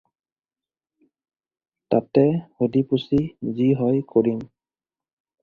তাতে 1.91 2.23
সুধি-পুছি 2.55 3.21
যি 3.61 3.69
হয় 3.83 4.01
কৰিম। 4.17 4.43